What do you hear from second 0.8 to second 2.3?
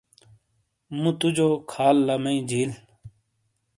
مُو تُو جو خال لا